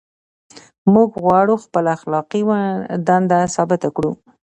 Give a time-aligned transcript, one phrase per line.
[0.93, 2.41] موږ غواړو خپله اخلاقي
[3.07, 4.11] دنده ثابته کړو.